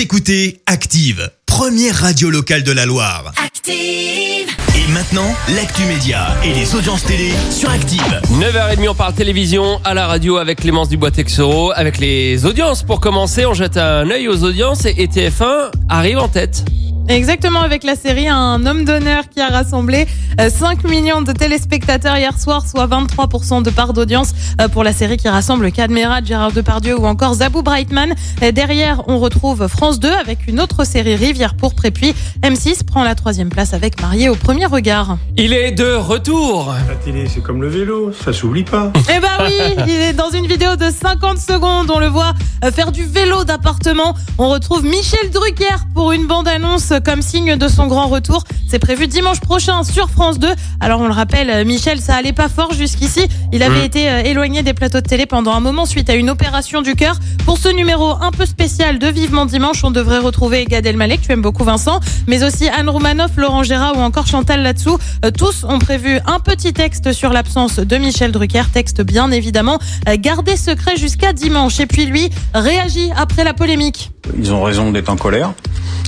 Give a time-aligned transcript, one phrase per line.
[0.00, 3.34] Vous écoutez Active, première radio locale de la Loire.
[3.36, 4.48] Active.
[4.74, 8.22] Et maintenant, l'actu média et les audiences télé sur Active.
[8.32, 11.72] 9h30, on parle télévision à la radio avec Clémence Dubois-Texoro.
[11.72, 16.28] Avec les audiences, pour commencer, on jette un œil aux audiences et TF1 arrive en
[16.28, 16.64] tête.
[17.08, 20.06] Exactement, avec la série Un homme d'honneur qui a rassemblé
[20.40, 24.92] euh, 5 millions de téléspectateurs hier soir, soit 23% de part d'audience euh, pour la
[24.92, 28.14] série qui rassemble Cadmerat, Gérard Depardieu ou encore Zabou Brightman.
[28.42, 32.84] Euh, Derrière, on retrouve France 2 avec une autre série Rivière pourpre et puis M6
[32.84, 35.18] prend la troisième place avec Marié au premier regard.
[35.36, 36.74] Il est de retour.
[36.88, 38.92] La télé, c'est comme le vélo, ça s'oublie pas.
[39.14, 39.52] Eh ben oui,
[39.86, 41.90] il est dans une vidéo de 50 secondes.
[41.90, 44.14] On le voit euh, faire du vélo d'appartement.
[44.38, 48.44] On retrouve Michel Drucker pour une bande-annonce comme signe de son grand retour.
[48.68, 50.48] C'est prévu dimanche prochain sur France 2.
[50.80, 53.26] Alors on le rappelle, euh, Michel, ça allait pas fort jusqu'ici.
[53.52, 56.30] Il avait été euh, éloigné des plateaux de télé pendant un moment suite à une
[56.30, 57.16] opération du cœur.
[57.44, 61.26] Pour ce numéro un peu spécial de Vivement Dimanche, on devrait retrouver Gad Elmaleh, que
[61.26, 64.98] tu aimes beaucoup Vincent, mais aussi Anne Roumanoff, Laurent Gérard ou encore Chantal Latsou.
[65.24, 69.78] Euh, Tous ont prévu un petit texte sur l'absence de Michel Drucker, texte bien évidemment
[70.18, 71.78] gardé secret jusqu'à dimanche.
[71.80, 74.10] Et puis lui réagit après la polémique.
[74.38, 75.52] Ils ont raison d'être en colère.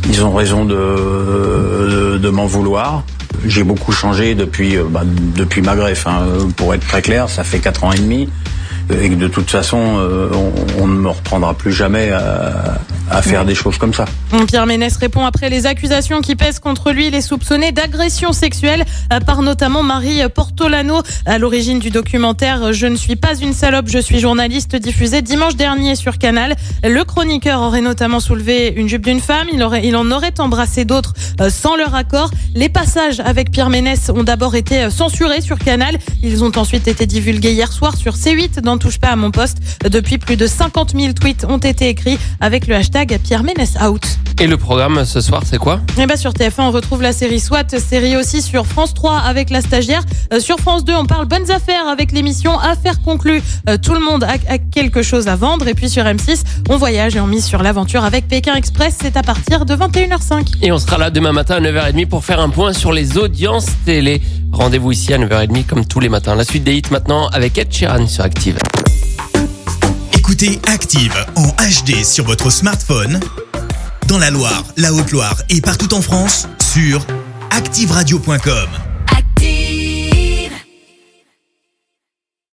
[0.08, 3.04] Ils ont raison de, m'en vouloir.
[3.44, 6.06] J'ai beaucoup changé depuis, euh, bah, depuis ma greffe.
[6.06, 6.48] hein.
[6.56, 8.28] Pour être très clair, ça fait quatre ans et demi.
[8.90, 12.78] Et que de toute façon, euh, on, on ne me reprendra plus jamais à,
[13.12, 14.04] à faire des choses comme ça.
[14.46, 17.08] Pierre Ménès répond après les accusations qui pèsent contre lui.
[17.08, 22.86] Il est soupçonné d'agression sexuelle euh, par notamment Marie Portolano à l'origine du documentaire Je
[22.86, 26.56] ne suis pas une salope, je suis journaliste diffusé dimanche dernier sur Canal.
[26.82, 29.46] Le chroniqueur aurait notamment soulevé une jupe d'une femme.
[29.52, 32.30] Il, aurait, il en aurait embrassé d'autres euh, sans leur accord.
[32.54, 35.98] Les passages avec Pierre Ménès ont d'abord été euh, censurés sur Canal.
[36.22, 39.58] Ils ont ensuite été divulgués hier soir sur C8 dans Touche pas à mon poste.
[39.88, 44.02] Depuis, plus de 50 000 tweets ont été écrits avec le hashtag Pierre Ménès out.
[44.40, 45.80] Et le programme ce soir, c'est quoi?
[45.96, 49.50] Et bah sur TF1, on retrouve la série SWAT, série aussi sur France 3 avec
[49.50, 50.02] la stagiaire.
[50.32, 53.40] Euh, sur France 2, on parle bonnes affaires avec l'émission Affaires conclues.
[53.68, 55.68] Euh, tout le monde a, a quelque chose à vendre.
[55.68, 58.96] Et puis sur M6, on voyage et on mise sur l'aventure avec Pékin Express.
[59.00, 60.54] C'est à partir de 21h05.
[60.60, 63.66] Et on sera là demain matin à 9h30 pour faire un point sur les audiences
[63.84, 64.20] télé.
[64.52, 66.34] Rendez-vous ici à 9h30 comme tous les matins.
[66.34, 68.58] La suite des hits maintenant avec Ed Sheeran sur Active.
[70.12, 73.18] Écoutez Active en HD sur votre smartphone,
[74.08, 77.04] dans la Loire, la Haute-Loire et partout en France, sur
[77.50, 78.91] activeradio.com.